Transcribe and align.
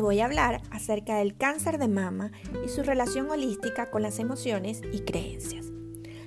te 0.00 0.04
voy 0.04 0.20
a 0.20 0.24
hablar 0.24 0.62
acerca 0.70 1.18
del 1.18 1.36
cáncer 1.36 1.76
de 1.76 1.86
mama 1.86 2.32
y 2.64 2.70
su 2.70 2.82
relación 2.82 3.28
holística 3.30 3.90
con 3.90 4.00
las 4.00 4.18
emociones 4.18 4.80
y 4.94 5.00
creencias. 5.00 5.66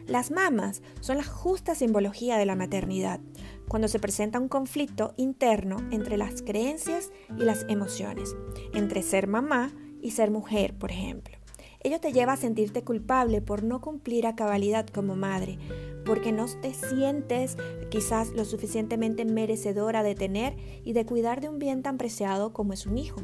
Las 0.06 0.30
mamas 0.30 0.84
son 1.00 1.18
la 1.18 1.24
justa 1.24 1.74
simbología 1.74 2.38
de 2.38 2.46
la 2.46 2.56
maternidad, 2.56 3.20
cuando 3.68 3.88
se 3.88 3.98
presenta 3.98 4.40
un 4.40 4.48
conflicto 4.48 5.16
interno 5.18 5.78
entre 5.90 6.18
las 6.18 6.44
creencias 6.44 7.12
y 7.36 7.46
las 7.46 7.66
emociones, 7.68 8.36
entre 8.76 9.02
ser 9.02 9.26
mamá 9.26 9.74
y 10.04 10.12
ser 10.12 10.30
mujer, 10.30 10.78
por 10.78 10.92
ejemplo. 10.92 11.36
Ello 11.80 12.00
te 12.00 12.14
lleva 12.14 12.34
a 12.34 12.38
sentirte 12.38 12.84
culpable 12.84 13.42
por 13.42 13.64
no 13.64 13.82
cumplir 13.82 14.28
a 14.28 14.36
cabalidad 14.36 14.86
como 14.86 15.16
madre, 15.16 15.58
porque 16.06 16.32
no 16.32 16.46
te 16.46 16.76
sientes 16.76 17.58
quizás 17.90 18.34
lo 18.34 18.46
suficientemente 18.46 19.26
merecedora 19.26 20.04
de 20.04 20.14
tener 20.14 20.56
y 20.84 20.94
de 20.94 21.08
cuidar 21.08 21.42
de 21.42 21.50
un 21.50 21.58
bien 21.58 21.82
tan 21.82 21.98
preciado 21.98 22.54
como 22.54 22.74
es 22.74 22.86
un 22.86 23.00
hijo. 23.00 23.24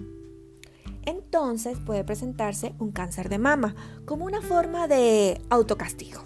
Entonces 1.09 1.79
puede 1.79 2.03
presentarse 2.03 2.75
un 2.77 2.91
cáncer 2.91 3.29
de 3.29 3.39
mama 3.39 3.75
como 4.05 4.25
una 4.25 4.43
forma 4.43 4.87
de 4.87 5.41
autocastigo. 5.49 6.23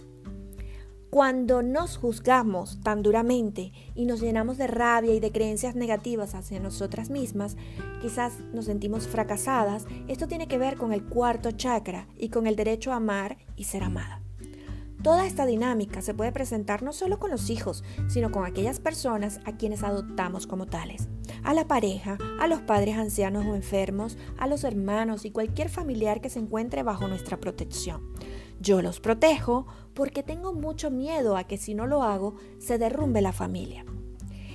Cuando 1.09 1.63
nos 1.63 1.95
juzgamos 1.95 2.81
tan 2.81 3.01
duramente 3.01 3.71
y 3.95 4.05
nos 4.05 4.19
llenamos 4.19 4.57
de 4.57 4.67
rabia 4.67 5.13
y 5.13 5.21
de 5.21 5.31
creencias 5.31 5.75
negativas 5.75 6.35
hacia 6.35 6.59
nosotras 6.59 7.09
mismas, 7.09 7.55
quizás 8.01 8.41
nos 8.53 8.65
sentimos 8.65 9.07
fracasadas, 9.07 9.85
esto 10.09 10.27
tiene 10.27 10.49
que 10.49 10.57
ver 10.57 10.75
con 10.75 10.91
el 10.91 11.05
cuarto 11.05 11.51
chakra 11.51 12.09
y 12.17 12.27
con 12.27 12.45
el 12.45 12.57
derecho 12.57 12.91
a 12.91 12.97
amar 12.97 13.37
y 13.55 13.63
ser 13.63 13.83
amada. 13.83 14.21
Toda 15.01 15.25
esta 15.25 15.45
dinámica 15.45 16.01
se 16.01 16.13
puede 16.13 16.33
presentar 16.33 16.83
no 16.83 16.91
solo 16.91 17.19
con 17.19 17.31
los 17.31 17.49
hijos, 17.49 17.85
sino 18.09 18.31
con 18.31 18.45
aquellas 18.45 18.81
personas 18.81 19.39
a 19.45 19.55
quienes 19.55 19.83
adoptamos 19.83 20.45
como 20.45 20.65
tales. 20.65 21.07
A 21.43 21.53
la 21.53 21.67
pareja, 21.67 22.17
a 22.39 22.47
los 22.47 22.61
padres 22.61 22.97
ancianos 22.97 23.45
o 23.45 23.55
enfermos, 23.55 24.17
a 24.37 24.47
los 24.47 24.63
hermanos 24.63 25.25
y 25.25 25.31
cualquier 25.31 25.69
familiar 25.69 26.21
que 26.21 26.29
se 26.29 26.39
encuentre 26.39 26.83
bajo 26.83 27.07
nuestra 27.07 27.39
protección. 27.39 28.01
Yo 28.61 28.81
los 28.81 28.99
protejo 28.99 29.67
porque 29.93 30.23
tengo 30.23 30.53
mucho 30.53 30.89
miedo 30.89 31.35
a 31.35 31.43
que 31.43 31.57
si 31.57 31.73
no 31.73 31.85
lo 31.85 32.03
hago 32.03 32.35
se 32.59 32.77
derrumbe 32.77 33.21
la 33.21 33.33
familia. 33.33 33.85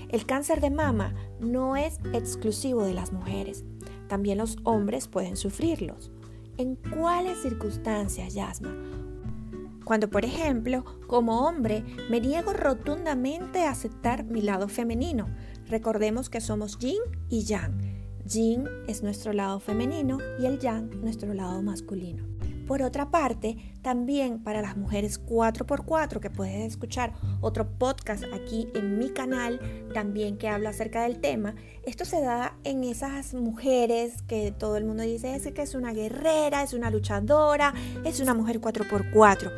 El 0.09 0.25
cáncer 0.25 0.63
de 0.63 0.71
mama 0.71 1.15
no 1.41 1.77
es 1.77 1.99
exclusivo 2.15 2.85
de 2.85 2.95
las 2.95 3.13
mujeres, 3.13 3.65
también 4.09 4.39
los 4.39 4.57
hombres 4.65 5.07
pueden 5.07 5.37
sufrirlos. 5.37 6.11
¿En 6.57 6.77
cuáles 6.77 7.43
circunstancias, 7.43 8.35
Yasma? 8.35 8.75
Cuando, 9.85 10.11
por 10.11 10.25
ejemplo, 10.25 10.85
como 11.07 11.47
hombre 11.47 11.85
me 12.11 12.21
niego 12.21 12.53
rotundamente 12.53 13.65
a 13.65 13.71
aceptar 13.71 14.25
mi 14.25 14.43
lado 14.43 14.69
femenino. 14.69 15.29
Recordemos 15.69 16.31
que 16.31 16.41
somos 16.41 16.79
yin 16.79 17.01
y 17.29 17.45
yang. 17.45 17.79
Yin 18.25 18.65
es 18.87 19.03
nuestro 19.03 19.33
lado 19.33 19.61
femenino 19.61 20.19
y 20.39 20.47
el 20.47 20.59
yang 20.59 20.91
nuestro 21.03 21.35
lado 21.35 21.63
masculino. 21.63 22.25
Por 22.67 22.83
otra 22.83 23.11
parte, 23.11 23.57
también 23.81 24.43
para 24.43 24.61
las 24.61 24.77
mujeres 24.77 25.25
4x4, 25.25 26.21
que 26.21 26.29
puedes 26.29 26.67
escuchar 26.67 27.15
otro 27.41 27.67
podcast 27.79 28.25
aquí 28.35 28.69
en 28.75 28.99
mi 28.99 29.09
canal, 29.09 29.59
también 29.95 30.37
que 30.37 30.49
habla 30.49 30.71
acerca 30.71 31.05
del 31.05 31.19
tema, 31.19 31.55
esto 31.85 32.05
se 32.05 32.21
da 32.21 32.59
en 32.65 32.85
esas 32.85 33.33
mujeres 33.33 34.21
que 34.23 34.53
todo 34.53 34.77
el 34.77 34.85
mundo 34.85 35.03
dice 35.03 35.41
que 35.55 35.63
es 35.63 35.75
una 35.75 35.95
guerrera, 35.95 36.63
es 36.63 36.75
una 36.75 36.91
luchadora, 36.91 37.73
es 38.05 38.21
una 38.21 38.35
mujer 38.35 38.61
4x4. 38.61 39.51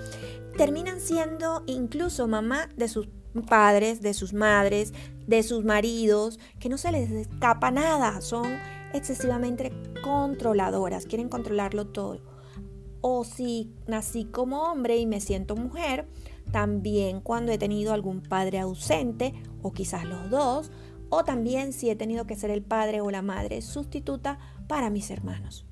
Terminan 0.57 1.01
siendo 1.01 1.65
incluso 1.67 2.29
mamá 2.29 2.69
de 2.77 2.87
sus 2.87 3.09
padres, 3.47 4.01
de 4.01 4.15
sus 4.15 4.33
madres, 4.33 4.93
de 5.27 5.43
sus 5.43 5.65
maridos, 5.65 6.39
que 6.59 6.69
no 6.69 6.79
se 6.79 6.93
les 6.93 7.11
escapa 7.11 7.71
nada, 7.71 8.21
son 8.21 8.47
excesivamente 8.93 9.73
controladoras, 10.03 11.07
quieren 11.07 11.29
controlarlo 11.29 11.87
todo 11.87 12.31
o 13.01 13.25
si 13.25 13.73
nací 13.87 14.25
como 14.25 14.63
hombre 14.65 14.99
y 14.99 15.07
me 15.07 15.21
siento 15.21 15.57
mujer, 15.57 16.07
también 16.53 17.21
cuando 17.21 17.53
he 17.53 17.59
tenido 17.59 17.93
algún 17.93 18.21
padre 18.21 18.59
ausente 18.59 19.35
o 19.63 19.73
quizás 19.73 20.05
los 20.05 20.31
dos, 20.31 20.71
o 21.09 21.25
también 21.25 21.73
si 21.73 21.91
he 21.91 21.97
tenido 21.97 22.27
que 22.27 22.37
ser 22.37 22.51
el 22.51 22.63
padre 22.63 23.01
o 23.01 23.11
la 23.11 23.23
madre 23.23 23.63
sustituta 23.63 24.39
para 24.69 24.91
mis 24.91 25.11
hermanos. 25.11 25.67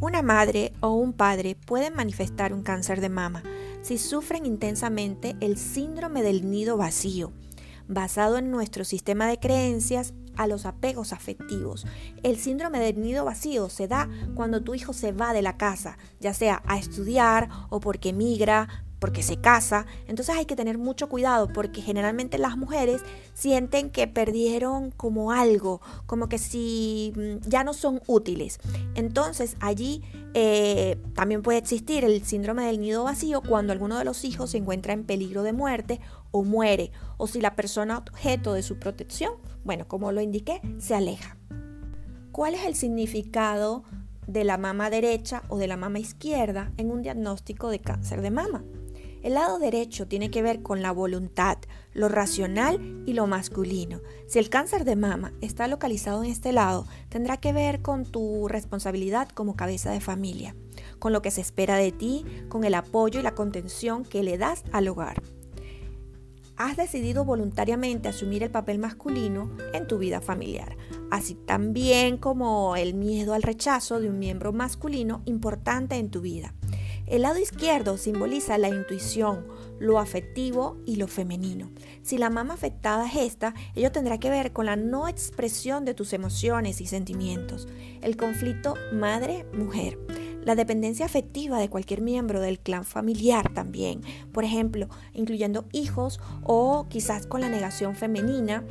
Una 0.00 0.22
madre 0.22 0.72
o 0.80 0.92
un 0.92 1.12
padre 1.12 1.56
pueden 1.56 1.94
manifestar 1.94 2.52
un 2.52 2.62
cáncer 2.62 3.00
de 3.00 3.08
mama 3.08 3.42
si 3.88 3.96
sufren 3.96 4.44
intensamente 4.44 5.34
el 5.40 5.56
síndrome 5.56 6.22
del 6.22 6.50
nido 6.50 6.76
vacío, 6.76 7.32
basado 7.86 8.36
en 8.36 8.50
nuestro 8.50 8.84
sistema 8.84 9.26
de 9.26 9.38
creencias 9.38 10.12
a 10.36 10.46
los 10.46 10.66
apegos 10.66 11.14
afectivos. 11.14 11.86
El 12.22 12.36
síndrome 12.36 12.80
del 12.80 13.00
nido 13.00 13.24
vacío 13.24 13.70
se 13.70 13.88
da 13.88 14.06
cuando 14.34 14.62
tu 14.62 14.74
hijo 14.74 14.92
se 14.92 15.12
va 15.12 15.32
de 15.32 15.40
la 15.40 15.56
casa, 15.56 15.96
ya 16.20 16.34
sea 16.34 16.62
a 16.66 16.76
estudiar 16.76 17.48
o 17.70 17.80
porque 17.80 18.12
migra, 18.12 18.84
porque 18.98 19.22
se 19.22 19.36
casa. 19.36 19.86
Entonces 20.06 20.34
hay 20.36 20.44
que 20.44 20.56
tener 20.56 20.78
mucho 20.78 21.08
cuidado 21.08 21.48
porque 21.52 21.82
generalmente 21.82 22.38
las 22.38 22.56
mujeres 22.56 23.02
sienten 23.34 23.90
que 23.90 24.06
perdieron 24.06 24.90
como 24.90 25.32
algo, 25.32 25.80
como 26.06 26.28
que 26.28 26.38
si 26.38 27.12
mm, 27.16 27.48
ya 27.48 27.64
no 27.64 27.74
son 27.74 28.00
útiles. 28.06 28.58
Entonces 28.94 29.56
allí 29.60 30.02
eh, 30.34 31.00
también 31.14 31.42
puede 31.42 31.58
existir 31.58 32.04
el 32.04 32.24
síndrome 32.24 32.66
del 32.66 32.80
nido 32.80 33.04
vacío 33.04 33.42
cuando 33.42 33.72
alguno 33.72 33.98
de 33.98 34.04
los 34.04 34.24
hijos 34.24 34.50
se 34.50 34.58
encuentra 34.58 34.92
en 34.92 35.04
peligro 35.04 35.42
de 35.42 35.52
muerte 35.52 36.00
o 36.30 36.44
muere, 36.44 36.92
o 37.16 37.26
si 37.26 37.40
la 37.40 37.56
persona 37.56 37.98
objeto 37.98 38.52
de 38.52 38.62
su 38.62 38.78
protección, 38.78 39.32
bueno, 39.64 39.88
como 39.88 40.12
lo 40.12 40.20
indiqué, 40.20 40.60
se 40.78 40.94
aleja. 40.94 41.36
¿Cuál 42.32 42.54
es 42.54 42.64
el 42.66 42.74
significado 42.74 43.82
de 44.26 44.44
la 44.44 44.58
mama 44.58 44.90
derecha 44.90 45.42
o 45.48 45.56
de 45.56 45.66
la 45.66 45.76
mama 45.76 45.98
izquierda 45.98 46.70
en 46.76 46.90
un 46.90 47.02
diagnóstico 47.02 47.70
de 47.70 47.80
cáncer 47.80 48.20
de 48.20 48.30
mama? 48.30 48.62
El 49.22 49.34
lado 49.34 49.58
derecho 49.58 50.06
tiene 50.06 50.30
que 50.30 50.42
ver 50.42 50.62
con 50.62 50.80
la 50.80 50.92
voluntad, 50.92 51.58
lo 51.92 52.08
racional 52.08 53.02
y 53.06 53.14
lo 53.14 53.26
masculino. 53.26 54.00
Si 54.26 54.38
el 54.38 54.48
cáncer 54.48 54.84
de 54.84 54.96
mama 54.96 55.32
está 55.40 55.66
localizado 55.66 56.22
en 56.22 56.30
este 56.30 56.52
lado, 56.52 56.86
tendrá 57.08 57.36
que 57.36 57.52
ver 57.52 57.82
con 57.82 58.04
tu 58.04 58.46
responsabilidad 58.48 59.28
como 59.28 59.56
cabeza 59.56 59.90
de 59.90 60.00
familia, 60.00 60.54
con 60.98 61.12
lo 61.12 61.22
que 61.22 61.30
se 61.30 61.40
espera 61.40 61.76
de 61.76 61.90
ti, 61.92 62.24
con 62.48 62.64
el 62.64 62.74
apoyo 62.74 63.18
y 63.18 63.22
la 63.24 63.34
contención 63.34 64.04
que 64.04 64.22
le 64.22 64.38
das 64.38 64.62
al 64.72 64.88
hogar. 64.88 65.22
Has 66.56 66.76
decidido 66.76 67.24
voluntariamente 67.24 68.08
asumir 68.08 68.42
el 68.42 68.50
papel 68.50 68.78
masculino 68.80 69.48
en 69.72 69.86
tu 69.86 69.98
vida 69.98 70.20
familiar, 70.20 70.76
así 71.08 71.34
también 71.34 72.16
como 72.18 72.74
el 72.74 72.94
miedo 72.94 73.34
al 73.34 73.44
rechazo 73.44 74.00
de 74.00 74.08
un 74.10 74.18
miembro 74.18 74.52
masculino 74.52 75.22
importante 75.24 75.96
en 75.96 76.10
tu 76.10 76.20
vida. 76.20 76.54
El 77.08 77.22
lado 77.22 77.38
izquierdo 77.38 77.96
simboliza 77.96 78.58
la 78.58 78.68
intuición, 78.68 79.46
lo 79.78 79.98
afectivo 79.98 80.76
y 80.84 80.96
lo 80.96 81.08
femenino. 81.08 81.70
Si 82.02 82.18
la 82.18 82.28
mama 82.28 82.52
afectada 82.52 83.06
es 83.06 83.16
esta, 83.16 83.54
ello 83.74 83.90
tendrá 83.90 84.18
que 84.18 84.28
ver 84.28 84.52
con 84.52 84.66
la 84.66 84.76
no 84.76 85.08
expresión 85.08 85.86
de 85.86 85.94
tus 85.94 86.12
emociones 86.12 86.82
y 86.82 86.86
sentimientos, 86.86 87.66
el 88.02 88.18
conflicto 88.18 88.74
madre-mujer, 88.92 89.98
la 90.44 90.54
dependencia 90.54 91.06
afectiva 91.06 91.58
de 91.58 91.70
cualquier 91.70 92.02
miembro 92.02 92.40
del 92.40 92.58
clan 92.58 92.84
familiar 92.84 93.54
también, 93.54 94.02
por 94.32 94.44
ejemplo, 94.44 94.88
incluyendo 95.14 95.64
hijos 95.72 96.20
o 96.42 96.88
quizás 96.90 97.26
con 97.26 97.40
la 97.40 97.48
negación 97.48 97.96
femenina 97.96 98.64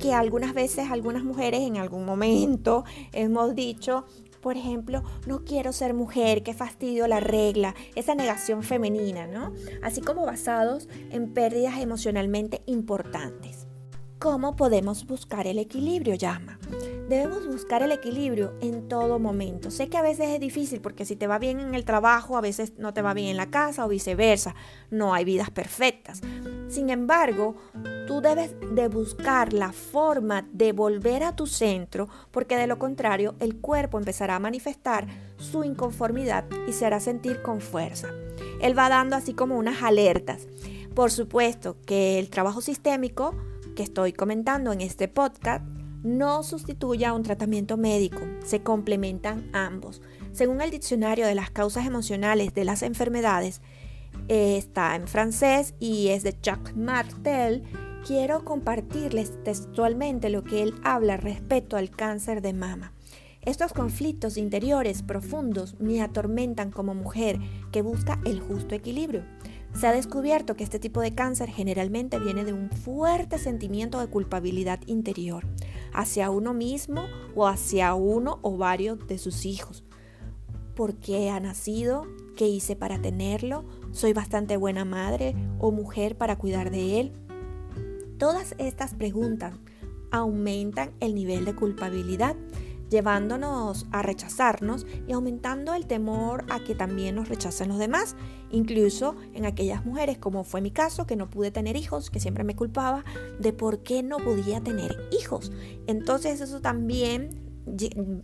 que 0.00 0.14
algunas 0.14 0.52
veces 0.54 0.90
algunas 0.90 1.22
mujeres 1.22 1.60
en 1.60 1.76
algún 1.76 2.04
momento 2.04 2.84
hemos 3.12 3.54
dicho 3.54 4.04
por 4.40 4.56
ejemplo, 4.56 5.02
no 5.26 5.44
quiero 5.44 5.72
ser 5.72 5.94
mujer, 5.94 6.42
qué 6.42 6.54
fastidio 6.54 7.06
la 7.06 7.20
regla, 7.20 7.74
esa 7.94 8.14
negación 8.14 8.62
femenina, 8.62 9.26
¿no? 9.26 9.52
Así 9.82 10.00
como 10.00 10.26
basados 10.26 10.88
en 11.10 11.32
pérdidas 11.32 11.78
emocionalmente 11.78 12.62
importantes. 12.66 13.68
¿Cómo 14.18 14.56
podemos 14.56 15.06
buscar 15.06 15.46
el 15.46 15.60
equilibrio, 15.60 16.16
llama? 16.16 16.58
Debemos 17.08 17.46
buscar 17.46 17.84
el 17.84 17.92
equilibrio 17.92 18.52
en 18.60 18.88
todo 18.88 19.20
momento. 19.20 19.70
Sé 19.70 19.88
que 19.88 19.96
a 19.96 20.02
veces 20.02 20.30
es 20.30 20.40
difícil 20.40 20.80
porque 20.80 21.04
si 21.04 21.14
te 21.14 21.28
va 21.28 21.38
bien 21.38 21.60
en 21.60 21.76
el 21.76 21.84
trabajo, 21.84 22.36
a 22.36 22.40
veces 22.40 22.72
no 22.78 22.92
te 22.92 23.00
va 23.00 23.14
bien 23.14 23.28
en 23.28 23.36
la 23.36 23.50
casa 23.50 23.86
o 23.86 23.88
viceversa. 23.88 24.56
No 24.90 25.14
hay 25.14 25.24
vidas 25.24 25.50
perfectas. 25.50 26.20
Sin 26.68 26.90
embargo, 26.90 27.54
tú 28.08 28.22
debes 28.22 28.54
de 28.72 28.88
buscar 28.88 29.52
la 29.52 29.70
forma 29.70 30.48
de 30.50 30.72
volver 30.72 31.22
a 31.22 31.36
tu 31.36 31.46
centro 31.46 32.08
porque 32.30 32.56
de 32.56 32.66
lo 32.66 32.78
contrario 32.78 33.34
el 33.38 33.60
cuerpo 33.60 33.98
empezará 33.98 34.36
a 34.36 34.40
manifestar 34.40 35.06
su 35.36 35.62
inconformidad 35.62 36.46
y 36.66 36.72
se 36.72 36.86
hará 36.86 37.00
sentir 37.00 37.42
con 37.42 37.60
fuerza. 37.60 38.08
Él 38.62 38.76
va 38.76 38.88
dando 38.88 39.14
así 39.14 39.34
como 39.34 39.58
unas 39.58 39.82
alertas. 39.82 40.48
Por 40.94 41.10
supuesto 41.10 41.76
que 41.84 42.18
el 42.18 42.30
trabajo 42.30 42.62
sistémico 42.62 43.34
que 43.76 43.82
estoy 43.82 44.14
comentando 44.14 44.72
en 44.72 44.80
este 44.80 45.08
podcast 45.08 45.62
no 46.02 46.42
sustituye 46.42 47.04
a 47.04 47.12
un 47.12 47.24
tratamiento 47.24 47.76
médico, 47.76 48.20
se 48.42 48.62
complementan 48.62 49.50
ambos. 49.52 50.00
Según 50.32 50.62
el 50.62 50.70
diccionario 50.70 51.26
de 51.26 51.34
las 51.34 51.50
causas 51.50 51.86
emocionales 51.86 52.54
de 52.54 52.64
las 52.64 52.82
enfermedades, 52.82 53.60
eh, 54.28 54.56
está 54.56 54.96
en 54.96 55.08
francés 55.08 55.74
y 55.78 56.08
es 56.08 56.22
de 56.22 56.34
Jacques 56.42 56.74
Martel, 56.74 57.64
quiero 58.06 58.44
compartirles 58.44 59.42
textualmente 59.44 60.30
lo 60.30 60.44
que 60.44 60.62
él 60.62 60.74
habla 60.82 61.16
respecto 61.16 61.76
al 61.76 61.90
cáncer 61.90 62.42
de 62.42 62.52
mama. 62.52 62.92
Estos 63.42 63.72
conflictos 63.72 64.36
interiores 64.36 65.02
profundos 65.02 65.74
me 65.78 66.02
atormentan 66.02 66.70
como 66.70 66.94
mujer 66.94 67.38
que 67.72 67.82
busca 67.82 68.20
el 68.24 68.40
justo 68.40 68.74
equilibrio. 68.74 69.24
Se 69.74 69.86
ha 69.86 69.92
descubierto 69.92 70.56
que 70.56 70.64
este 70.64 70.78
tipo 70.78 71.00
de 71.00 71.14
cáncer 71.14 71.48
generalmente 71.48 72.18
viene 72.18 72.44
de 72.44 72.52
un 72.52 72.70
fuerte 72.70 73.38
sentimiento 73.38 74.00
de 74.00 74.08
culpabilidad 74.08 74.80
interior 74.86 75.46
hacia 75.92 76.30
uno 76.30 76.52
mismo 76.52 77.06
o 77.34 77.46
hacia 77.46 77.94
uno 77.94 78.38
o 78.42 78.56
varios 78.56 79.06
de 79.06 79.18
sus 79.18 79.46
hijos. 79.46 79.84
¿Por 80.74 80.96
qué 80.96 81.30
ha 81.30 81.40
nacido? 81.40 82.06
¿Qué 82.36 82.48
hice 82.48 82.76
para 82.76 83.00
tenerlo? 83.00 83.64
¿Soy 83.92 84.12
bastante 84.12 84.56
buena 84.56 84.84
madre 84.84 85.34
o 85.58 85.70
mujer 85.70 86.16
para 86.16 86.36
cuidar 86.36 86.70
de 86.70 87.00
él? 87.00 87.27
Todas 88.18 88.54
estas 88.58 88.94
preguntas 88.94 89.54
aumentan 90.10 90.92
el 91.00 91.14
nivel 91.14 91.44
de 91.44 91.54
culpabilidad 91.54 92.36
llevándonos 92.90 93.86
a 93.92 94.02
rechazarnos 94.02 94.86
y 95.06 95.12
aumentando 95.12 95.74
el 95.74 95.86
temor 95.86 96.44
a 96.48 96.60
que 96.60 96.74
también 96.74 97.16
nos 97.16 97.28
rechacen 97.28 97.68
los 97.68 97.78
demás, 97.78 98.16
incluso 98.50 99.14
en 99.34 99.44
aquellas 99.44 99.84
mujeres, 99.84 100.18
como 100.18 100.44
fue 100.44 100.60
mi 100.60 100.70
caso, 100.70 101.06
que 101.06 101.16
no 101.16 101.28
pude 101.30 101.50
tener 101.50 101.76
hijos, 101.76 102.10
que 102.10 102.20
siempre 102.20 102.44
me 102.44 102.56
culpaba 102.56 103.04
de 103.38 103.52
por 103.52 103.82
qué 103.82 104.02
no 104.02 104.18
podía 104.18 104.62
tener 104.62 104.96
hijos. 105.12 105.52
Entonces 105.86 106.40
eso 106.40 106.60
también 106.60 107.64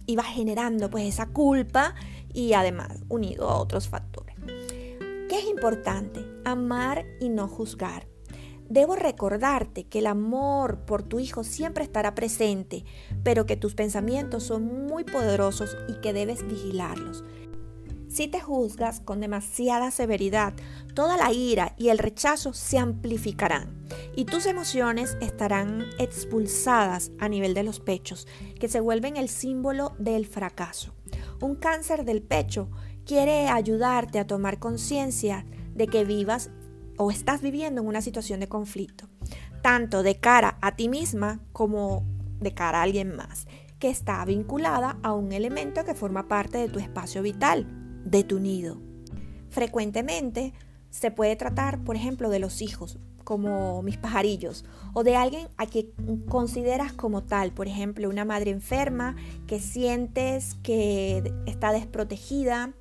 iba 0.06 0.22
generando 0.22 0.90
pues 0.90 1.04
esa 1.04 1.26
culpa 1.26 1.94
y 2.32 2.54
además 2.54 3.04
unido 3.08 3.50
a 3.50 3.60
otros 3.60 3.88
factores. 3.88 4.36
¿Qué 5.28 5.38
es 5.38 5.48
importante? 5.48 6.24
Amar 6.44 7.04
y 7.20 7.28
no 7.28 7.48
juzgar. 7.48 8.13
Debo 8.68 8.96
recordarte 8.96 9.84
que 9.84 9.98
el 9.98 10.06
amor 10.06 10.80
por 10.86 11.02
tu 11.02 11.20
hijo 11.20 11.44
siempre 11.44 11.84
estará 11.84 12.14
presente, 12.14 12.84
pero 13.22 13.46
que 13.46 13.56
tus 13.56 13.74
pensamientos 13.74 14.44
son 14.44 14.86
muy 14.86 15.04
poderosos 15.04 15.76
y 15.88 16.00
que 16.00 16.12
debes 16.12 16.46
vigilarlos. 16.46 17.24
Si 18.14 18.28
te 18.28 18.40
juzgas 18.40 19.00
con 19.00 19.20
demasiada 19.20 19.90
severidad, 19.90 20.54
toda 20.94 21.16
la 21.16 21.32
ira 21.32 21.74
y 21.76 21.88
el 21.88 21.98
rechazo 21.98 22.52
se 22.52 22.78
amplificarán 22.78 23.84
y 24.14 24.24
tus 24.24 24.46
emociones 24.46 25.16
estarán 25.20 25.84
expulsadas 25.98 27.10
a 27.18 27.28
nivel 27.28 27.54
de 27.54 27.64
los 27.64 27.80
pechos, 27.80 28.28
que 28.60 28.68
se 28.68 28.78
vuelven 28.78 29.16
el 29.16 29.28
símbolo 29.28 29.94
del 29.98 30.26
fracaso. 30.26 30.94
Un 31.40 31.56
cáncer 31.56 32.04
del 32.04 32.22
pecho 32.22 32.70
quiere 33.04 33.48
ayudarte 33.48 34.20
a 34.20 34.26
tomar 34.26 34.60
conciencia 34.60 35.44
de 35.74 35.88
que 35.88 36.04
vivas 36.04 36.50
o 36.96 37.10
estás 37.10 37.42
viviendo 37.42 37.80
en 37.80 37.86
una 37.86 38.00
situación 38.00 38.40
de 38.40 38.48
conflicto, 38.48 39.08
tanto 39.62 40.02
de 40.02 40.16
cara 40.20 40.58
a 40.60 40.76
ti 40.76 40.88
misma 40.88 41.40
como 41.52 42.04
de 42.40 42.54
cara 42.54 42.80
a 42.80 42.82
alguien 42.82 43.16
más, 43.16 43.46
que 43.78 43.88
está 43.90 44.24
vinculada 44.24 44.98
a 45.02 45.12
un 45.12 45.32
elemento 45.32 45.84
que 45.84 45.94
forma 45.94 46.28
parte 46.28 46.58
de 46.58 46.68
tu 46.68 46.78
espacio 46.78 47.22
vital, 47.22 47.66
de 48.04 48.24
tu 48.24 48.40
nido. 48.40 48.80
Frecuentemente 49.50 50.52
se 50.90 51.10
puede 51.10 51.36
tratar, 51.36 51.82
por 51.82 51.96
ejemplo, 51.96 52.30
de 52.30 52.38
los 52.38 52.62
hijos, 52.62 52.98
como 53.24 53.82
mis 53.82 53.96
pajarillos, 53.96 54.64
o 54.92 55.02
de 55.02 55.16
alguien 55.16 55.48
a 55.56 55.66
quien 55.66 55.88
consideras 56.28 56.92
como 56.92 57.22
tal, 57.22 57.52
por 57.52 57.66
ejemplo, 57.66 58.08
una 58.08 58.24
madre 58.24 58.50
enferma 58.50 59.16
que 59.46 59.58
sientes 59.58 60.54
que 60.62 61.32
está 61.46 61.72
desprotegida, 61.72 62.74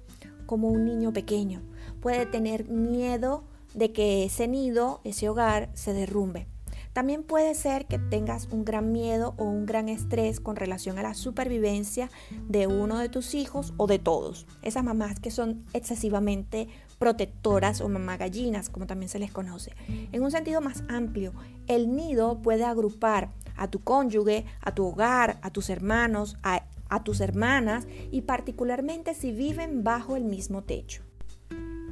como 0.46 0.68
un 0.70 0.86
niño 0.86 1.14
pequeño. 1.14 1.64
Puede 2.02 2.26
tener 2.26 2.68
miedo 2.68 3.46
de 3.74 3.92
que 3.92 4.26
ese 4.26 4.48
nido, 4.48 5.02
ese 5.04 5.30
hogar, 5.30 5.70
se 5.74 5.94
derrumbe. 5.94 6.48
También 6.94 7.24
puede 7.24 7.56
ser 7.56 7.88
que 7.88 7.98
tengas 7.98 8.48
un 8.52 8.66
gran 8.66 8.92
miedo 8.92 9.34
o 9.38 9.46
un 9.46 9.66
gran 9.66 9.90
estrés 9.90 10.40
con 10.40 10.56
relación 10.56 11.00
a 11.00 11.04
la 11.04 11.16
supervivencia 11.16 12.12
de 12.48 12.68
uno 12.68 13.00
de 13.00 13.10
tus 13.10 13.34
hijos 13.34 13.74
o 13.78 13.88
de 13.88 13.98
todos. 13.98 14.46
Esas 14.62 14.84
mamás 14.84 15.20
que 15.20 15.32
son 15.32 15.66
excesivamente 15.74 16.68
protectoras 17.00 17.82
o 17.82 17.90
mamá 17.90 18.18
gallinas, 18.18 18.70
como 18.70 18.86
también 18.86 19.10
se 19.10 19.18
les 19.18 19.32
conoce. 19.32 19.74
En 20.12 20.22
un 20.22 20.30
sentido 20.30 20.62
más 20.62 20.84
amplio, 20.88 21.34
el 21.68 21.96
nido 21.96 22.42
puede 22.44 22.64
agrupar 22.64 23.32
a 23.58 23.68
tu 23.68 23.80
cónyuge, 23.84 24.46
a 24.62 24.76
tu 24.76 24.86
hogar, 24.86 25.40
a 25.42 25.50
tus 25.50 25.72
hermanos, 25.72 26.38
a, 26.44 26.64
a 26.90 27.04
tus 27.04 27.22
hermanas 27.22 27.88
y 28.12 28.22
particularmente 28.22 29.16
si 29.16 29.32
viven 29.32 29.84
bajo 29.84 30.16
el 30.16 30.26
mismo 30.26 30.62
techo. 30.64 31.04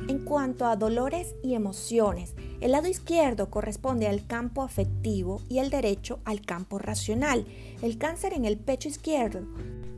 En 0.07 0.25
cuanto 0.25 0.65
a 0.65 0.75
dolores 0.75 1.36
y 1.44 1.53
emociones, 1.53 2.36
el 2.59 2.71
lado 2.71 2.88
izquierdo 2.88 3.50
corresponde 3.50 4.07
al 4.07 4.25
campo 4.25 4.63
afectivo 4.63 5.42
y 5.48 5.59
el 5.59 5.69
derecho 5.69 6.19
al 6.25 6.42
campo 6.42 6.80
racional. 6.80 7.45
El 7.81 7.98
cáncer 7.98 8.33
en 8.33 8.45
el 8.45 8.57
pecho 8.57 8.89
izquierdo 8.89 9.42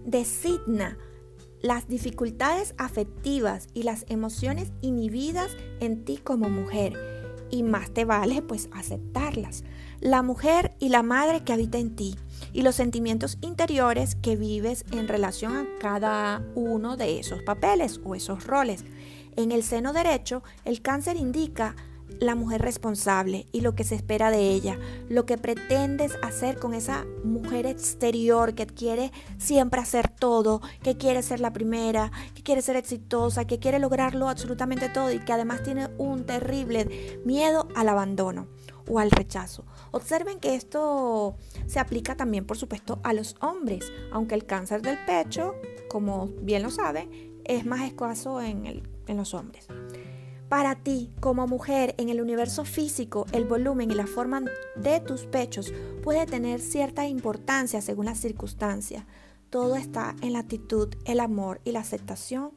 designa 0.06 0.98
las 1.62 1.88
dificultades 1.88 2.76
afectivas 2.78 3.68
y 3.74 3.84
las 3.84 4.06
emociones 4.10 4.72
inhibidas 4.82 5.56
en 5.80 6.04
ti 6.04 6.18
como 6.18 6.50
mujer. 6.50 6.94
Y 7.50 7.64
más 7.64 7.92
te 7.92 8.04
vale 8.04 8.42
pues 8.42 8.70
aceptarlas. 8.74 9.64
La 10.02 10.22
mujer 10.22 10.76
y 10.80 10.90
la 10.90 11.04
madre 11.04 11.44
que 11.44 11.54
habita 11.54 11.78
en 11.78 11.96
ti 11.96 12.16
y 12.52 12.62
los 12.62 12.76
sentimientos 12.76 13.38
interiores 13.42 14.16
que 14.16 14.36
vives 14.36 14.86
en 14.92 15.08
relación 15.08 15.56
a 15.56 15.66
cada 15.80 16.44
uno 16.56 16.98
de 16.98 17.20
esos 17.20 17.42
papeles 17.44 18.00
o 18.04 18.16
esos 18.16 18.46
roles. 18.46 18.84
En 19.36 19.52
el 19.52 19.64
seno 19.64 19.94
derecho, 19.94 20.44
el 20.66 20.82
cáncer 20.82 21.18
indica 21.18 21.76
la 22.20 22.36
mujer 22.36 22.62
responsable 22.62 23.48
y 23.52 23.62
lo 23.62 23.76
que 23.76 23.84
se 23.84 23.96
espera 23.96 24.32
de 24.32 24.50
ella, 24.50 24.78
lo 25.10 25.26
que 25.26 25.38
pretendes 25.38 26.18
hacer 26.22 26.60
con 26.60 26.74
esa 26.74 27.06
mujer 27.24 27.66
exterior 27.66 28.54
que 28.54 28.68
quiere 28.68 29.12
siempre 29.38 29.82
hacer 29.82 30.10
todo, 30.10 30.62
que 30.82 30.98
quiere 30.98 31.22
ser 31.24 31.40
la 31.40 31.54
primera, 31.54 32.12
que 32.34 32.44
quiere 32.44 32.62
ser 32.62 32.76
exitosa, 32.76 33.46
que 33.46 33.60
quiere 33.60 33.80
lograrlo 33.80 34.30
absolutamente 34.30 34.90
todo 34.90 35.12
y 35.12 35.20
que 35.20 35.34
además 35.34 35.64
tiene 35.64 35.90
un 35.98 36.26
terrible 36.26 37.22
miedo 37.26 37.68
al 37.76 37.90
abandono 37.90 38.48
o 38.90 39.00
al 39.00 39.12
rechazo. 39.12 39.66
Observen 39.92 40.40
que 40.40 40.56
esto 40.56 41.36
se 41.68 41.80
aplica 41.80 42.16
también, 42.16 42.46
por 42.46 42.58
supuesto, 42.58 43.00
a 43.04 43.14
los 43.14 43.36
hombres, 43.42 43.92
aunque 44.12 44.36
el 44.36 44.46
cáncer 44.46 44.82
del 44.82 44.98
pecho, 45.06 45.56
como 45.90 46.28
bien 46.42 46.64
lo 46.64 46.70
saben, 46.70 47.42
es 47.46 47.66
más 47.66 47.82
escaso 47.82 48.42
en 48.42 48.66
el 48.66 48.84
en 49.08 49.18
los 49.18 49.34
hombres. 49.34 49.68
Para 50.50 50.76
ti, 50.76 51.12
como 51.20 51.48
mujer, 51.48 51.96
en 51.98 52.10
el 52.10 52.22
universo 52.22 52.64
físico, 52.64 53.26
el 53.32 53.46
volumen 53.46 53.90
y 53.90 53.96
la 53.96 54.06
forma 54.06 54.44
de 54.76 55.00
tus 55.00 55.26
pechos 55.26 55.74
puede 56.04 56.26
tener 56.26 56.60
cierta 56.60 57.08
importancia 57.08 57.82
según 57.82 58.06
las 58.06 58.20
circunstancias. 58.20 59.06
Todo 59.50 59.76
está 59.76 60.16
en 60.22 60.34
la 60.34 60.40
actitud, 60.40 60.94
el 61.06 61.20
amor 61.20 61.60
y 61.64 61.72
la 61.72 61.80
aceptación 61.80 62.52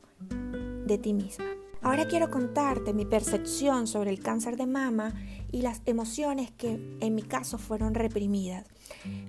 de 0.87 0.99
ti 0.99 1.15
misma. 1.15 1.56
Ahora 1.87 2.09
quiero 2.09 2.33
contarte 2.33 2.93
mi 2.93 3.05
percepción 3.05 3.87
sobre 3.87 4.11
el 4.11 4.19
cáncer 4.19 4.57
de 4.57 4.66
mama 4.66 5.14
y 5.52 5.62
las 5.62 5.83
emociones 5.87 6.50
que 6.50 6.81
en 6.99 7.14
mi 7.14 7.23
caso 7.23 7.59
fueron 7.59 7.95
reprimidas. 7.95 8.66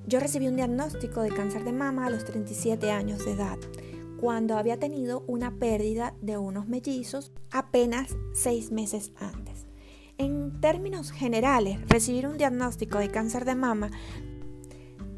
Yo 0.08 0.20
recibí 0.20 0.48
un 0.48 0.56
diagnóstico 0.56 1.22
de 1.22 1.30
cáncer 1.30 1.64
de 1.66 1.72
mama 1.72 2.08
a 2.08 2.10
los 2.10 2.26
37 2.26 2.90
años 2.90 3.24
de 3.24 3.34
edad 3.34 3.60
cuando 4.20 4.58
había 4.58 4.80
tenido 4.80 5.24
una 5.28 5.52
pérdida 5.52 6.16
de 6.24 6.40
unos 6.40 6.68
mellizos 6.68 7.32
apenas 7.52 8.18
seis 8.34 8.72
meses 8.72 9.12
antes. 9.18 9.68
En 10.18 10.60
términos 10.60 11.12
generales, 11.12 11.78
recibir 11.88 12.26
un 12.26 12.40
diagnóstico 12.40 12.98
de 12.98 13.10
cáncer 13.10 13.46
de 13.46 13.54
mama, 13.54 13.92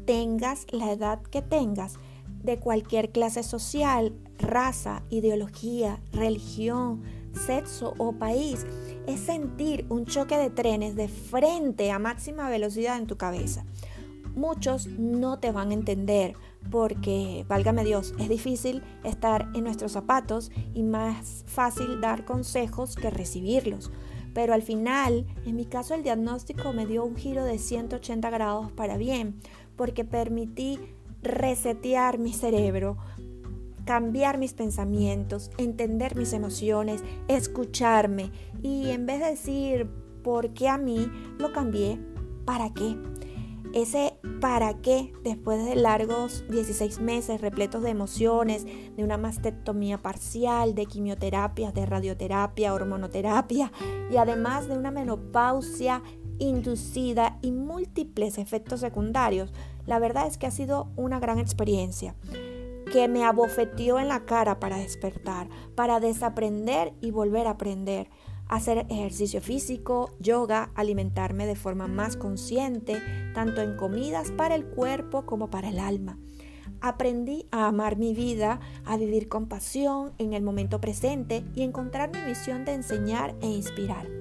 tengas 0.04 0.66
la 0.72 0.92
edad 0.92 1.22
que 1.22 1.40
tengas, 1.40 1.98
de 2.42 2.58
cualquier 2.58 3.12
clase 3.12 3.42
social, 3.42 4.14
raza, 4.38 5.02
ideología, 5.10 6.00
religión, 6.12 7.02
sexo 7.34 7.94
o 7.98 8.12
país, 8.12 8.66
es 9.06 9.20
sentir 9.20 9.86
un 9.88 10.04
choque 10.04 10.36
de 10.36 10.50
trenes 10.50 10.96
de 10.96 11.08
frente 11.08 11.90
a 11.90 11.98
máxima 11.98 12.48
velocidad 12.48 12.98
en 12.98 13.06
tu 13.06 13.16
cabeza. 13.16 13.64
Muchos 14.34 14.86
no 14.86 15.38
te 15.38 15.50
van 15.50 15.70
a 15.70 15.74
entender 15.74 16.34
porque, 16.70 17.44
válgame 17.48 17.84
Dios, 17.84 18.14
es 18.18 18.28
difícil 18.28 18.82
estar 19.02 19.48
en 19.54 19.64
nuestros 19.64 19.92
zapatos 19.92 20.52
y 20.74 20.82
más 20.82 21.44
fácil 21.46 22.00
dar 22.00 22.24
consejos 22.24 22.94
que 22.94 23.10
recibirlos. 23.10 23.90
Pero 24.34 24.54
al 24.54 24.62
final, 24.62 25.26
en 25.44 25.56
mi 25.56 25.64
caso, 25.64 25.94
el 25.94 26.04
diagnóstico 26.04 26.72
me 26.72 26.86
dio 26.86 27.04
un 27.04 27.16
giro 27.16 27.44
de 27.44 27.58
180 27.58 28.30
grados 28.30 28.70
para 28.72 28.96
bien, 28.96 29.40
porque 29.76 30.04
permití 30.04 30.78
resetear 31.22 32.18
mi 32.18 32.32
cerebro, 32.32 32.96
cambiar 33.84 34.38
mis 34.38 34.54
pensamientos, 34.54 35.50
entender 35.58 36.16
mis 36.16 36.32
emociones, 36.32 37.02
escucharme 37.28 38.30
y 38.62 38.90
en 38.90 39.06
vez 39.06 39.20
de 39.20 39.26
decir 39.26 39.88
por 40.22 40.52
qué 40.52 40.68
a 40.68 40.78
mí, 40.78 41.10
lo 41.38 41.52
cambié 41.52 41.98
para 42.44 42.72
qué. 42.72 42.96
Ese 43.72 44.14
para 44.40 44.74
qué, 44.74 45.12
después 45.22 45.64
de 45.64 45.76
largos 45.76 46.44
16 46.50 47.00
meses 47.00 47.40
repletos 47.40 47.82
de 47.82 47.90
emociones, 47.90 48.64
de 48.64 49.04
una 49.04 49.16
mastectomía 49.16 49.98
parcial, 49.98 50.74
de 50.74 50.86
quimioterapias, 50.86 51.72
de 51.72 51.86
radioterapia, 51.86 52.74
hormonoterapia 52.74 53.70
y 54.10 54.16
además 54.16 54.66
de 54.66 54.76
una 54.76 54.90
menopausia 54.90 56.02
inducida 56.38 57.38
y 57.42 57.52
múltiples 57.52 58.38
efectos 58.38 58.80
secundarios, 58.80 59.52
la 59.86 60.00
verdad 60.00 60.26
es 60.26 60.36
que 60.36 60.46
ha 60.46 60.50
sido 60.50 60.88
una 60.96 61.20
gran 61.20 61.38
experiencia. 61.38 62.16
Que 62.90 63.08
me 63.08 63.24
abofeteó 63.24 63.98
en 63.98 64.08
la 64.08 64.24
cara 64.26 64.60
para 64.60 64.76
despertar, 64.76 65.48
para 65.74 66.00
desaprender 66.00 66.92
y 67.00 67.10
volver 67.10 67.46
a 67.46 67.50
aprender, 67.50 68.08
hacer 68.48 68.86
ejercicio 68.90 69.40
físico, 69.40 70.10
yoga, 70.18 70.70
alimentarme 70.74 71.46
de 71.46 71.54
forma 71.54 71.86
más 71.86 72.16
consciente, 72.16 73.00
tanto 73.32 73.62
en 73.62 73.76
comidas 73.76 74.32
para 74.32 74.56
el 74.56 74.66
cuerpo 74.66 75.24
como 75.24 75.50
para 75.50 75.68
el 75.68 75.78
alma. 75.78 76.18
Aprendí 76.80 77.46
a 77.50 77.66
amar 77.66 77.96
mi 77.96 78.14
vida, 78.14 78.60
a 78.84 78.96
vivir 78.96 79.28
con 79.28 79.48
pasión 79.48 80.12
en 80.18 80.32
el 80.32 80.42
momento 80.42 80.80
presente 80.80 81.44
y 81.54 81.62
encontrar 81.62 82.10
mi 82.10 82.20
misión 82.28 82.64
de 82.64 82.74
enseñar 82.74 83.36
e 83.40 83.48
inspirar. 83.48 84.19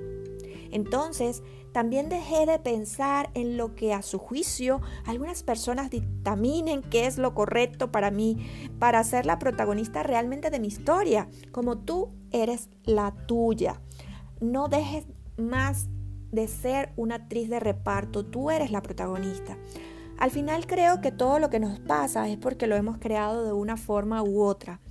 Entonces, 0.72 1.44
también 1.72 2.10
dejé 2.10 2.46
de 2.46 2.60
pensar 2.60 3.30
en 3.36 3.58
lo 3.58 3.76
que 3.76 3.94
a 3.94 4.02
su 4.02 4.18
juicio 4.18 4.82
algunas 5.06 5.44
personas 5.44 5.90
dictaminen 5.90 6.82
que 6.82 7.06
es 7.06 7.18
lo 7.18 7.36
correcto 7.36 7.92
para 7.92 8.12
mí, 8.12 8.38
para 8.80 9.04
ser 9.04 9.26
la 9.26 9.40
protagonista 9.40 10.04
realmente 10.04 10.50
de 10.50 10.60
mi 10.60 10.68
historia, 10.68 11.28
como 11.52 11.78
tú 11.78 12.10
eres 12.32 12.70
la 12.84 13.12
tuya. 13.28 13.82
No 14.42 14.68
dejes 14.68 15.06
más 15.38 15.88
de 16.32 16.48
ser 16.48 16.92
una 16.96 17.16
actriz 17.16 17.50
de 17.50 17.60
reparto, 17.60 18.26
tú 18.26 18.52
eres 18.52 18.72
la 18.72 18.82
protagonista. 18.82 19.58
Al 20.18 20.32
final 20.32 20.68
creo 20.68 21.02
que 21.02 21.12
todo 21.12 21.40
lo 21.40 21.50
que 21.50 21.60
nos 21.60 21.80
pasa 21.80 22.28
es 22.28 22.38
porque 22.38 22.68
lo 22.68 22.76
hemos 22.76 22.98
creado 22.98 23.46
de 23.46 23.54
una 23.54 23.78
forma 23.78 24.22
u 24.22 24.42
otra. 24.42 24.82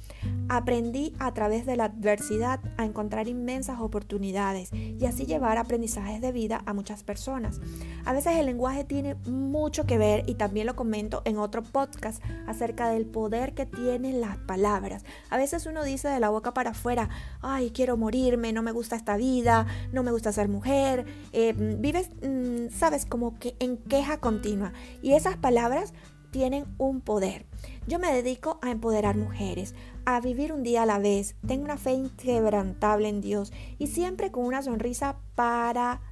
Aprendí 0.49 1.15
a 1.19 1.33
través 1.35 1.67
de 1.67 1.77
la 1.77 1.85
adversidad 1.85 2.61
a 2.77 2.85
encontrar 2.85 3.29
inmensas 3.29 3.81
oportunidades 3.81 4.73
y 4.73 5.05
así 5.05 5.27
llevar 5.27 5.59
aprendizajes 5.59 6.21
de 6.21 6.33
vida 6.33 6.63
a 6.65 6.73
muchas 6.73 7.03
personas. 7.03 7.61
A 8.05 8.13
veces 8.13 8.37
el 8.37 8.47
lenguaje 8.47 8.85
tiene 8.85 9.15
mucho 9.27 9.85
que 9.85 9.99
ver 9.99 10.25
y 10.27 10.35
también 10.35 10.67
lo 10.67 10.77
comento 10.77 11.23
en 11.25 11.39
otro 11.39 11.63
podcast 11.63 12.23
acerca 12.47 12.89
del 12.89 13.07
poder 13.07 13.55
que 13.55 13.67
tienen 13.67 14.21
las 14.21 14.39
palabras. 14.39 15.05
A 15.31 15.37
veces 15.37 15.67
uno 15.67 15.85
dice 15.85 16.09
de 16.09 16.21
la 16.21 16.31
boca 16.31 16.55
para 16.55 16.71
afuera, 16.71 17.09
ay, 17.41 17.71
quiero 17.71 17.97
morirme, 17.97 18.53
no 18.53 18.63
me 18.63 18.73
gusta 18.73 18.97
esta 18.97 19.17
vida, 19.17 19.67
no 19.93 20.03
me 20.03 20.13
gusta 20.13 20.33
ser 20.33 20.49
mujer, 20.49 21.07
eh, 21.33 21.55
vives, 21.79 22.11
mm, 22.23 22.71
sabes, 22.71 23.05
como 23.07 23.39
que 23.39 23.55
en 23.59 23.77
queja 23.77 24.19
continua. 24.19 24.73
Y 25.03 25.13
esas 25.13 25.37
palabras 25.37 25.93
tienen 26.31 26.67
un 26.79 27.01
poder. 27.01 27.47
Yo 27.89 27.99
me 27.99 28.13
dedico 28.13 28.59
a 28.61 28.71
empoderar 28.71 29.17
mujeres, 29.17 29.75
a 30.05 30.21
vivir 30.21 30.53
un 30.53 30.63
día 30.63 30.83
a 30.83 30.87
la 30.87 30.99
vez. 30.99 31.37
Tengo 31.47 31.65
una 31.65 31.79
fe 31.79 31.93
inquebrantable 31.93 33.09
en 33.09 33.23
Dios 33.23 33.51
y 33.79 33.87
siempre 33.87 34.31
con 34.31 34.45
una 34.45 34.61
sonrisa 34.61 35.17
para 35.35 36.03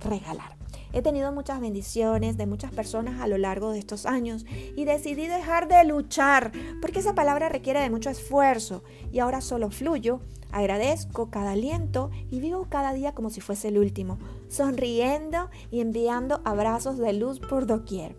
regalar. 0.00 0.56
He 0.94 1.02
tenido 1.02 1.32
muchas 1.32 1.60
bendiciones 1.60 2.38
de 2.38 2.46
muchas 2.46 2.72
personas 2.72 3.20
a 3.20 3.26
lo 3.26 3.36
largo 3.36 3.70
de 3.72 3.78
estos 3.78 4.06
años 4.06 4.46
y 4.76 4.86
decidí 4.86 5.26
dejar 5.26 5.68
de 5.68 5.84
luchar 5.84 6.52
porque 6.80 7.00
esa 7.00 7.14
palabra 7.14 7.50
requiere 7.50 7.80
de 7.80 7.90
mucho 7.90 8.08
esfuerzo 8.08 8.82
y 9.12 9.18
ahora 9.18 9.42
solo 9.42 9.70
fluyo, 9.70 10.20
agradezco 10.52 11.30
cada 11.30 11.50
aliento 11.50 12.10
y 12.30 12.40
vivo 12.40 12.66
cada 12.70 12.94
día 12.94 13.12
como 13.12 13.28
si 13.28 13.42
fuese 13.42 13.68
el 13.68 13.76
último, 13.76 14.18
sonriendo 14.48 15.50
y 15.70 15.80
enviando 15.80 16.40
abrazos 16.46 16.96
de 16.96 17.12
luz 17.12 17.40
por 17.40 17.66
doquier. 17.66 18.16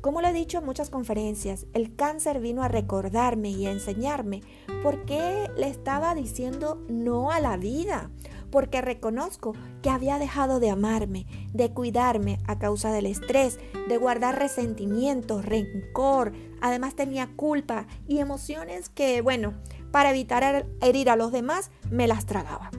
Como 0.00 0.20
lo 0.20 0.28
he 0.28 0.32
dicho 0.32 0.58
en 0.58 0.64
muchas 0.64 0.90
conferencias, 0.90 1.66
el 1.72 1.96
cáncer 1.96 2.40
vino 2.40 2.62
a 2.62 2.68
recordarme 2.68 3.50
y 3.50 3.66
a 3.66 3.72
enseñarme 3.72 4.42
por 4.82 5.04
qué 5.04 5.50
le 5.56 5.68
estaba 5.68 6.14
diciendo 6.14 6.84
no 6.88 7.32
a 7.32 7.40
la 7.40 7.56
vida, 7.56 8.10
porque 8.50 8.80
reconozco 8.80 9.54
que 9.82 9.90
había 9.90 10.18
dejado 10.18 10.60
de 10.60 10.70
amarme, 10.70 11.26
de 11.52 11.72
cuidarme 11.72 12.38
a 12.46 12.58
causa 12.60 12.92
del 12.92 13.06
estrés, 13.06 13.58
de 13.88 13.96
guardar 13.96 14.38
resentimiento, 14.38 15.42
rencor, 15.42 16.32
además 16.60 16.94
tenía 16.94 17.30
culpa 17.34 17.88
y 18.06 18.20
emociones 18.20 18.88
que, 18.88 19.20
bueno, 19.20 19.54
para 19.90 20.10
evitar 20.10 20.66
herir 20.80 21.10
a 21.10 21.16
los 21.16 21.32
demás, 21.32 21.72
me 21.90 22.06
las 22.06 22.24
tragaba. 22.24 22.70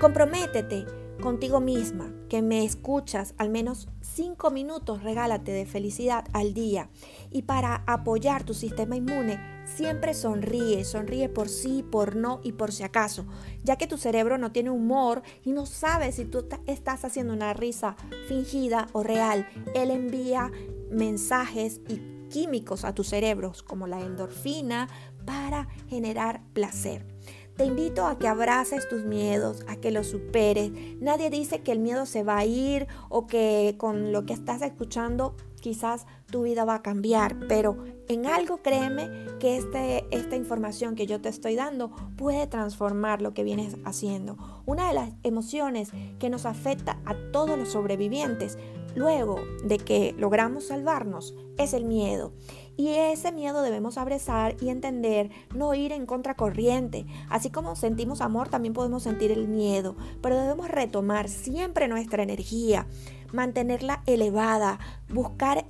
Comprométete 0.00 0.84
contigo 1.24 1.58
misma, 1.58 2.12
que 2.28 2.42
me 2.42 2.66
escuchas 2.66 3.32
al 3.38 3.48
menos 3.48 3.88
5 4.02 4.50
minutos, 4.50 5.02
regálate 5.02 5.52
de 5.52 5.64
felicidad 5.64 6.26
al 6.34 6.52
día. 6.52 6.90
Y 7.30 7.42
para 7.42 7.82
apoyar 7.86 8.44
tu 8.44 8.52
sistema 8.52 8.94
inmune, 8.94 9.40
siempre 9.64 10.12
sonríe, 10.12 10.84
sonríe 10.84 11.30
por 11.30 11.48
sí, 11.48 11.82
por 11.82 12.14
no 12.14 12.40
y 12.44 12.52
por 12.52 12.72
si 12.72 12.82
acaso, 12.82 13.24
ya 13.62 13.76
que 13.76 13.86
tu 13.86 13.96
cerebro 13.96 14.36
no 14.36 14.52
tiene 14.52 14.68
humor 14.68 15.22
y 15.42 15.52
no 15.52 15.64
sabe 15.64 16.12
si 16.12 16.26
tú 16.26 16.46
estás 16.66 17.06
haciendo 17.06 17.32
una 17.32 17.54
risa 17.54 17.96
fingida 18.28 18.88
o 18.92 19.02
real. 19.02 19.48
Él 19.74 19.90
envía 19.90 20.52
mensajes 20.90 21.80
y 21.88 22.28
químicos 22.28 22.84
a 22.84 22.94
tus 22.94 23.08
cerebros 23.08 23.62
como 23.62 23.86
la 23.86 24.02
endorfina 24.02 24.90
para 25.24 25.68
generar 25.88 26.42
placer. 26.52 27.13
Te 27.56 27.64
invito 27.64 28.06
a 28.06 28.18
que 28.18 28.26
abraces 28.26 28.88
tus 28.88 29.04
miedos, 29.04 29.64
a 29.68 29.76
que 29.76 29.92
los 29.92 30.08
superes. 30.08 30.72
Nadie 31.00 31.30
dice 31.30 31.62
que 31.62 31.70
el 31.70 31.78
miedo 31.78 32.04
se 32.04 32.24
va 32.24 32.38
a 32.38 32.44
ir 32.44 32.88
o 33.08 33.28
que 33.28 33.76
con 33.78 34.10
lo 34.10 34.26
que 34.26 34.32
estás 34.32 34.60
escuchando 34.62 35.36
quizás 35.60 36.04
tu 36.30 36.42
vida 36.42 36.64
va 36.64 36.74
a 36.74 36.82
cambiar, 36.82 37.38
pero 37.48 37.76
en 38.08 38.26
algo 38.26 38.58
créeme 38.58 39.08
que 39.38 39.56
este, 39.56 40.04
esta 40.10 40.36
información 40.36 40.96
que 40.96 41.06
yo 41.06 41.20
te 41.20 41.28
estoy 41.28 41.54
dando 41.54 41.90
puede 42.16 42.46
transformar 42.48 43.22
lo 43.22 43.34
que 43.34 43.44
vienes 43.44 43.76
haciendo. 43.84 44.36
Una 44.66 44.88
de 44.88 44.94
las 44.94 45.10
emociones 45.22 45.92
que 46.18 46.28
nos 46.30 46.46
afecta 46.46 46.98
a 47.06 47.14
todos 47.32 47.56
los 47.56 47.70
sobrevivientes 47.70 48.58
luego 48.94 49.40
de 49.64 49.78
que 49.78 50.14
logramos 50.18 50.66
salvarnos 50.66 51.34
es 51.56 51.72
el 51.72 51.84
miedo. 51.84 52.32
Y 52.76 52.88
ese 52.88 53.30
miedo 53.32 53.62
debemos 53.62 53.98
abrazar 53.98 54.56
y 54.60 54.68
entender, 54.68 55.30
no 55.54 55.74
ir 55.74 55.92
en 55.92 56.06
contracorriente. 56.06 57.06
Así 57.28 57.50
como 57.50 57.76
sentimos 57.76 58.20
amor, 58.20 58.48
también 58.48 58.74
podemos 58.74 59.04
sentir 59.04 59.30
el 59.30 59.46
miedo, 59.46 59.96
pero 60.20 60.40
debemos 60.40 60.68
retomar 60.68 61.28
siempre 61.28 61.86
nuestra 61.86 62.22
energía, 62.22 62.86
mantenerla 63.32 64.02
elevada, 64.06 64.78
buscar 65.08 65.66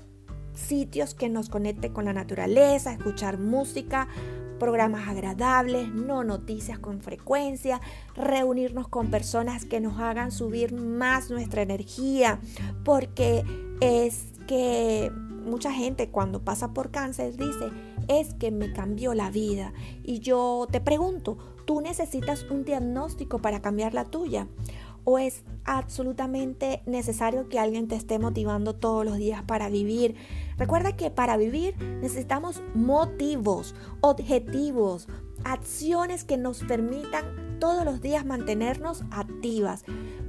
sitios 0.54 1.14
que 1.14 1.28
nos 1.28 1.48
conecten 1.48 1.92
con 1.92 2.06
la 2.06 2.12
naturaleza, 2.12 2.92
escuchar 2.92 3.38
música, 3.38 4.08
programas 4.58 5.08
agradables, 5.08 5.92
no 5.92 6.24
noticias 6.24 6.78
con 6.78 7.02
frecuencia, 7.02 7.80
reunirnos 8.16 8.88
con 8.88 9.10
personas 9.10 9.64
que 9.64 9.80
nos 9.80 10.00
hagan 10.00 10.30
subir 10.30 10.72
más 10.72 11.30
nuestra 11.30 11.62
energía, 11.62 12.38
porque 12.84 13.44
es 13.80 14.26
que 14.46 15.10
mucha 15.44 15.72
gente 15.72 16.10
cuando 16.10 16.42
pasa 16.44 16.72
por 16.72 16.90
cáncer 16.90 17.36
dice, 17.36 17.70
es 18.08 18.34
que 18.34 18.50
me 18.50 18.72
cambió 18.72 19.14
la 19.14 19.30
vida. 19.30 19.72
Y 20.02 20.20
yo 20.20 20.66
te 20.70 20.80
pregunto, 20.80 21.38
¿tú 21.64 21.80
necesitas 21.80 22.44
un 22.50 22.64
diagnóstico 22.64 23.38
para 23.38 23.60
cambiar 23.60 23.94
la 23.94 24.04
tuya? 24.04 24.48
¿O 25.04 25.18
es 25.18 25.44
absolutamente 25.64 26.82
necesario 26.86 27.48
que 27.48 27.58
alguien 27.58 27.88
te 27.88 27.94
esté 27.94 28.18
motivando 28.18 28.74
todos 28.74 29.04
los 29.04 29.18
días 29.18 29.42
para 29.42 29.68
vivir? 29.68 30.14
Recuerda 30.56 30.96
que 30.96 31.10
para 31.10 31.36
vivir 31.36 31.76
necesitamos 32.00 32.62
motivos, 32.74 33.74
objetivos, 34.00 35.08
acciones 35.44 36.24
que 36.24 36.38
nos 36.38 36.64
permitan 36.64 37.58
todos 37.60 37.84
los 37.84 38.00
días 38.00 38.24
mantenernos 38.24 39.04
activas. 39.10 39.84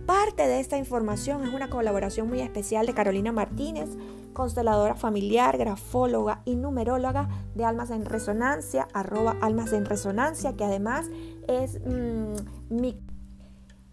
Parte 0.05 0.47
de 0.47 0.59
esta 0.59 0.77
información 0.77 1.45
es 1.45 1.53
una 1.53 1.69
colaboración 1.69 2.27
muy 2.27 2.41
especial 2.41 2.85
de 2.85 2.93
Carolina 2.93 3.31
Martínez, 3.31 3.89
consteladora 4.35 4.93
familiar, 4.93 5.57
grafóloga 5.57 6.43
y 6.45 6.55
numeróloga 6.55 7.27
de 7.55 7.65
Almas 7.65 7.89
en 7.89 8.05
Resonancia, 8.05 8.87
arroba 8.93 9.35
Almas 9.41 9.73
en 9.73 9.85
Resonancia, 9.85 10.55
que 10.55 10.63
además 10.63 11.07
es 11.47 11.79
mm, 11.83 12.35
mi, 12.69 12.99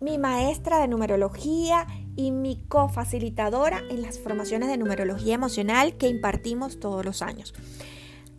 mi 0.00 0.18
maestra 0.18 0.80
de 0.80 0.88
numerología 0.88 1.86
y 2.14 2.30
mi 2.30 2.62
cofacilitadora 2.68 3.80
en 3.88 4.02
las 4.02 4.18
formaciones 4.18 4.68
de 4.68 4.76
numerología 4.76 5.34
emocional 5.34 5.96
que 5.96 6.08
impartimos 6.08 6.78
todos 6.78 7.06
los 7.06 7.22
años. 7.22 7.54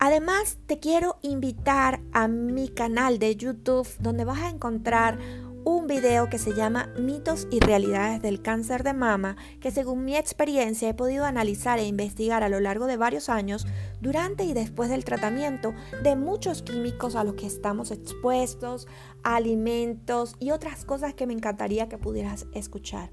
Además, 0.06 0.58
te 0.68 0.80
quiero 0.80 1.18
invitar 1.22 2.02
a 2.12 2.28
mi 2.28 2.68
canal 2.68 3.20
de 3.20 3.36
YouTube 3.38 3.88
donde 4.00 4.26
vas 4.26 4.42
a 4.42 4.50
encontrar 4.50 5.18
un 5.66 5.88
video 5.88 6.30
que 6.30 6.38
se 6.38 6.54
llama 6.54 6.90
Mitos 6.98 7.48
y 7.50 7.60
Realidades 7.60 8.22
del 8.22 8.42
Cáncer 8.42 8.84
de 8.84 8.94
Mama, 8.94 9.38
que 9.62 9.72
según 9.72 10.04
mi 10.04 10.16
experiencia 10.16 10.90
he 10.90 10.94
podido 10.94 11.26
analizar 11.26 11.80
e 11.80 11.86
investigar 11.86 12.44
a 12.44 12.50
lo 12.50 12.60
largo 12.60 12.86
de 12.86 12.98
varios 12.98 13.30
años, 13.30 13.66
durante 14.02 14.44
y 14.44 14.54
después 14.54 14.90
del 14.90 15.06
tratamiento 15.06 15.74
de 16.04 16.16
muchos 16.16 16.64
químicos 16.64 17.16
a 17.16 17.24
los 17.24 17.36
que 17.36 17.48
estamos 17.48 17.92
expuestos, 17.92 18.88
alimentos 19.24 20.36
y 20.40 20.52
otras 20.52 20.84
cosas 20.86 21.14
que 21.14 21.28
me 21.28 21.34
encantaría 21.34 21.88
que 21.88 21.98
pudieras 21.98 22.48
escuchar. 22.54 23.12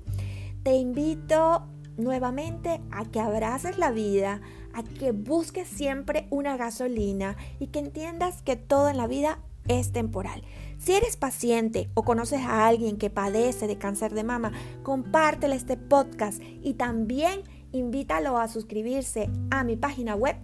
Te 0.62 0.74
invito 0.74 1.68
nuevamente 1.96 2.80
a 2.90 3.04
que 3.04 3.20
abraces 3.20 3.78
la 3.78 3.90
vida, 3.90 4.40
a 4.72 4.82
que 4.82 5.12
busques 5.12 5.68
siempre 5.68 6.26
una 6.30 6.56
gasolina 6.56 7.36
y 7.58 7.68
que 7.68 7.78
entiendas 7.78 8.42
que 8.42 8.56
todo 8.56 8.88
en 8.88 8.96
la 8.96 9.06
vida 9.06 9.40
es 9.78 9.92
temporal. 9.92 10.42
Si 10.78 10.92
eres 10.92 11.16
paciente 11.16 11.90
o 11.94 12.02
conoces 12.02 12.40
a 12.40 12.66
alguien 12.66 12.96
que 12.96 13.10
padece 13.10 13.66
de 13.66 13.78
cáncer 13.78 14.14
de 14.14 14.24
mama, 14.24 14.52
compártele 14.82 15.56
este 15.56 15.76
podcast 15.76 16.42
y 16.62 16.74
también 16.74 17.42
invítalo 17.72 18.38
a 18.38 18.48
suscribirse 18.48 19.30
a 19.50 19.64
mi 19.64 19.76
página 19.76 20.14
web 20.14 20.36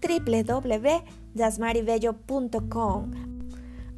www 0.00 1.24
yasmaribello.com. 1.34 3.33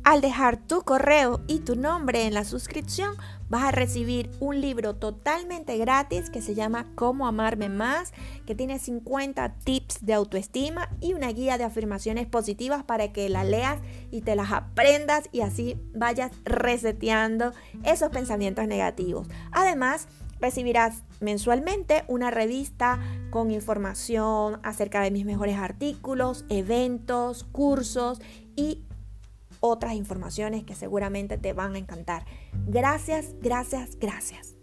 Al 0.07 0.21
dejar 0.21 0.57
tu 0.57 0.83
correo 0.83 1.41
y 1.49 1.59
tu 1.59 1.75
nombre 1.75 2.27
en 2.27 2.35
la 2.35 2.45
suscripción, 2.45 3.17
vas 3.49 3.65
a 3.65 3.73
recibir 3.73 4.31
un 4.39 4.61
libro 4.61 4.95
totalmente 4.95 5.77
gratis 5.79 6.31
que 6.31 6.41
se 6.41 6.55
llama 6.55 6.87
Cómo 6.95 7.27
amarme 7.27 7.69
más, 7.69 8.13
que 8.47 8.55
tiene 8.55 8.79
50 8.79 9.55
tips 9.65 10.07
de 10.07 10.15
autoestima 10.15 10.89
y 11.01 11.15
una 11.15 11.33
guía 11.33 11.59
de 11.59 11.65
afirmaciones 11.65 12.29
positivas 12.29 12.85
para 12.85 13.13
que 13.13 13.29
la 13.29 13.43
leas 13.43 13.81
y 14.13 14.21
te 14.21 14.37
las 14.37 14.53
aprendas 14.53 15.29
y 15.33 15.41
así 15.41 15.77
vayas 15.93 16.31
reseteando 16.45 17.53
esos 17.83 18.11
pensamientos 18.11 18.69
negativos. 18.69 19.27
Además, 19.51 20.07
recibirás 20.39 21.03
mensualmente 21.19 22.05
una 22.07 22.31
revista 22.31 23.01
con 23.31 23.51
información 23.51 24.61
acerca 24.63 25.01
de 25.01 25.11
mis 25.11 25.25
mejores 25.25 25.59
artículos, 25.59 26.45
eventos, 26.49 27.43
cursos 27.43 28.21
y 28.55 28.86
otras 29.67 29.95
informaciones 29.95 30.65
que 30.65 30.75
seguramente 30.75 31.39
te 31.39 31.53
van 31.53 31.75
a 31.75 31.79
encantar. 31.79 32.25
Gracias, 32.67 33.35
gracias, 33.41 33.99
gracias. 33.99 34.57